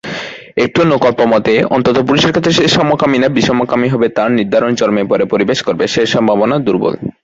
[0.57, 5.23] একটি অনুকল্প মতে, অন্তত পুরুষের ক্ষেত্রে সে সমকামী না বিষমকামী হবে তা নির্ধারণ জন্মের পরে
[5.33, 6.93] পরিবেশ করবে; সে সম্ভাবনা দুর্বল।